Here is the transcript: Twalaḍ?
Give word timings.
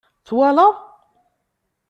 Twalaḍ? 0.27 0.75